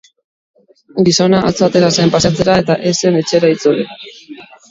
[1.09, 3.85] Gizona atzo atera zen paseatzera eta ez zen etxera itzuli.